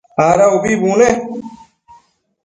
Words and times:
Ada 0.27 0.45
ubi 0.55 0.73
bune? 0.81 1.09